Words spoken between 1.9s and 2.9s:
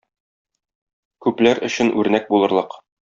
үрнәк булырлык.